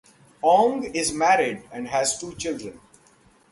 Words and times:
Aung 0.43 0.95
is 0.95 1.13
married 1.13 1.61
and 1.71 1.87
has 1.87 2.17
two 2.17 2.33
children. 2.33 2.79